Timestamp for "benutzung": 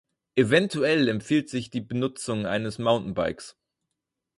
1.79-2.47